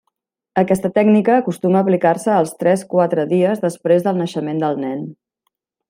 [0.61, 5.07] Aquesta tècnica acostuma a aplicar-se als tres, quatre dies després del naixement del nen.